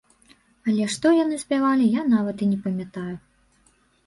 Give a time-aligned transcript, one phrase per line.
[0.71, 3.15] Але што яны спявалі, я нават і не памятаю.